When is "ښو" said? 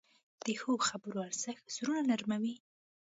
0.59-0.71